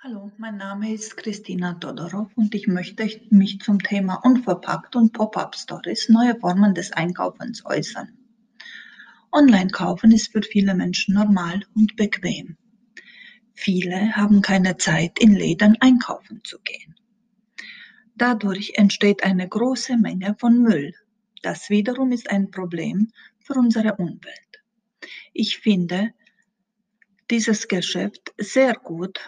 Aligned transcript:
Hallo, 0.00 0.30
mein 0.38 0.56
Name 0.58 0.94
ist 0.94 1.16
Christina 1.16 1.74
Todorov 1.74 2.28
und 2.36 2.54
ich 2.54 2.68
möchte 2.68 3.10
mich 3.30 3.58
zum 3.58 3.80
Thema 3.82 4.14
Unverpackt 4.24 4.94
und 4.94 5.12
Pop-up-Stories, 5.12 6.08
neue 6.08 6.38
Formen 6.38 6.72
des 6.72 6.92
Einkaufens 6.92 7.66
äußern. 7.66 8.16
Online-Kaufen 9.32 10.12
ist 10.12 10.30
für 10.30 10.42
viele 10.42 10.76
Menschen 10.76 11.14
normal 11.14 11.62
und 11.74 11.96
bequem. 11.96 12.56
Viele 13.54 14.14
haben 14.14 14.40
keine 14.40 14.76
Zeit, 14.76 15.18
in 15.18 15.34
Läden 15.34 15.76
einkaufen 15.80 16.42
zu 16.44 16.60
gehen. 16.60 16.94
Dadurch 18.14 18.74
entsteht 18.76 19.24
eine 19.24 19.48
große 19.48 19.96
Menge 19.96 20.36
von 20.38 20.62
Müll. 20.62 20.94
Das 21.42 21.70
wiederum 21.70 22.12
ist 22.12 22.30
ein 22.30 22.52
Problem 22.52 23.10
für 23.40 23.54
unsere 23.54 23.96
Umwelt. 23.96 24.62
Ich 25.32 25.58
finde 25.58 26.14
dieses 27.32 27.66
Geschäft 27.66 28.32
sehr 28.38 28.74
gut, 28.74 29.18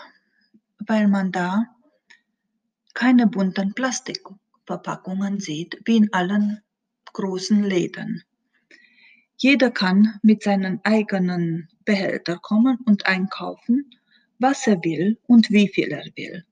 weil 0.91 1.07
man 1.07 1.31
da 1.31 1.67
keine 2.95 3.29
bunten 3.29 3.75
Plastikverpackungen 3.75 5.39
sieht, 5.39 5.81
wie 5.85 5.99
in 5.99 6.13
allen 6.13 6.63
großen 7.13 7.63
Läden. 7.63 8.25
Jeder 9.37 9.71
kann 9.71 10.19
mit 10.23 10.43
seinen 10.43 10.81
eigenen 10.83 11.69
Behälter 11.85 12.39
kommen 12.39 12.79
und 12.87 13.07
einkaufen, 13.07 13.89
was 14.41 14.67
er 14.67 14.83
will 14.83 15.17
und 15.29 15.53
wie 15.53 15.69
viel 15.69 15.93
er 15.93 16.07
will. 16.17 16.45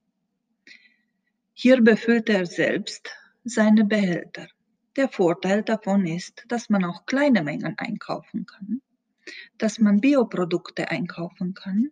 Hier 1.53 1.81
befüllt 1.81 2.29
er 2.29 2.45
selbst 2.45 3.09
seine 3.43 3.83
Behälter. 3.83 4.47
Der 4.95 5.09
Vorteil 5.09 5.63
davon 5.63 6.07
ist, 6.07 6.45
dass 6.47 6.69
man 6.69 6.85
auch 6.85 7.05
kleine 7.05 7.43
Mengen 7.43 7.77
einkaufen 7.77 8.45
kann, 8.45 8.81
dass 9.57 9.79
man 9.79 9.99
Bioprodukte 9.99 10.89
einkaufen 10.89 11.53
kann 11.53 11.91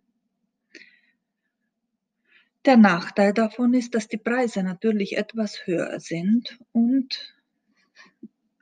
der 2.68 2.76
Nachteil 2.76 3.32
davon 3.32 3.72
ist, 3.72 3.94
dass 3.94 4.08
die 4.08 4.18
Preise 4.18 4.62
natürlich 4.62 5.16
etwas 5.16 5.66
höher 5.66 6.00
sind 6.00 6.58
und 6.72 7.34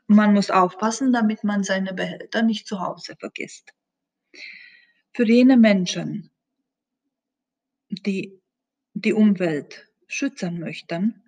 man 0.07 0.33
muss 0.33 0.53
aufpassen, 0.53 1.13
damit 1.13 1.43
man 1.43 1.65
seine 1.65 1.93
Behälter 1.93 2.43
nicht 2.43 2.69
zu 2.69 2.79
Hause 2.79 3.17
vergisst. 3.19 3.75
Für 5.13 5.27
jene 5.27 5.57
Menschen, 5.57 6.31
die 7.89 8.41
die 8.95 9.13
Umwelt 9.13 9.89
schützen 10.07 10.61
möchten, 10.61 11.25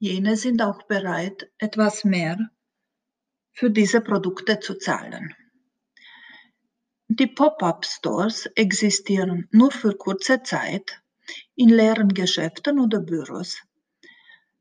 jene 0.00 0.36
sind 0.36 0.60
auch 0.60 0.82
bereit, 0.88 1.48
etwas 1.58 2.02
mehr 2.02 2.50
für 3.52 3.70
diese 3.70 4.00
Produkte 4.00 4.58
zu 4.58 4.74
zahlen. 4.74 5.36
Die 7.06 7.28
Pop-up-Stores 7.28 8.46
existieren 8.56 9.46
nur 9.52 9.70
für 9.70 9.96
kurze 9.96 10.42
Zeit 10.42 11.00
in 11.54 11.68
leeren 11.68 12.14
Geschäften 12.14 12.78
oder 12.78 13.00
Büros. 13.00 13.58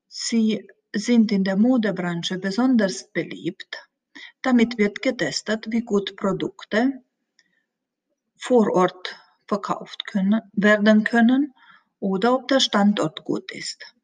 Sie 0.07 0.67
sind 0.93 1.31
in 1.31 1.43
der 1.43 1.57
Modebranche 1.57 2.39
besonders 2.39 3.11
beliebt. 3.11 3.89
Damit 4.41 4.77
wird 4.77 5.01
getestet, 5.01 5.65
wie 5.69 5.81
gut 5.81 6.15
Produkte 6.15 7.01
vor 8.35 8.71
Ort 8.73 9.15
verkauft 9.47 10.05
können, 10.07 10.41
werden 10.53 11.03
können 11.03 11.53
oder 11.99 12.35
ob 12.35 12.47
der 12.47 12.59
Standort 12.59 13.23
gut 13.23 13.51
ist. 13.51 13.95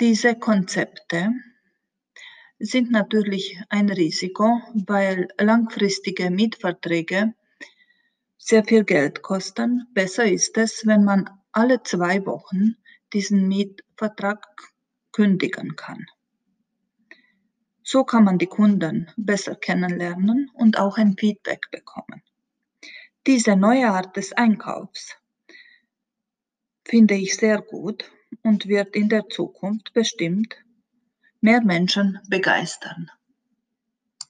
Diese 0.00 0.34
Konzepte 0.34 1.30
sind 2.58 2.90
natürlich 2.90 3.60
ein 3.68 3.88
Risiko, 3.90 4.60
weil 4.74 5.28
langfristige 5.38 6.30
Mietverträge 6.30 7.34
sehr 8.40 8.64
viel 8.64 8.84
Geld 8.84 9.22
kosten. 9.22 9.86
Besser 9.92 10.24
ist 10.24 10.56
es, 10.56 10.86
wenn 10.86 11.04
man 11.04 11.30
alle 11.52 11.82
zwei 11.82 12.24
Wochen 12.26 12.74
diesen 13.12 13.46
Mietvertrag 13.46 14.44
kündigen 15.12 15.76
kann. 15.76 16.06
So 17.82 18.04
kann 18.04 18.24
man 18.24 18.38
die 18.38 18.46
Kunden 18.46 19.10
besser 19.16 19.54
kennenlernen 19.56 20.50
und 20.54 20.78
auch 20.78 20.96
ein 20.96 21.16
Feedback 21.18 21.70
bekommen. 21.70 22.22
Diese 23.26 23.56
neue 23.56 23.90
Art 23.90 24.16
des 24.16 24.32
Einkaufs 24.32 25.16
finde 26.84 27.14
ich 27.14 27.36
sehr 27.36 27.60
gut 27.60 28.10
und 28.42 28.66
wird 28.66 28.96
in 28.96 29.08
der 29.08 29.28
Zukunft 29.28 29.92
bestimmt 29.92 30.56
mehr 31.40 31.62
Menschen 31.62 32.18
begeistern. 32.28 33.10